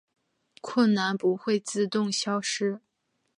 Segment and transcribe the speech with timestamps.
[0.61, 2.81] 困难不会自动消失